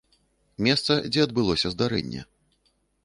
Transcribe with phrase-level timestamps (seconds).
[0.67, 2.21] Месца, дзе адбылося здарэнне.